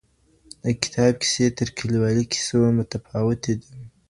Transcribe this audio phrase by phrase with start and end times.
[0.63, 3.75] د کتاب کيسې تر کليوالي کيسو متفاوتې دي.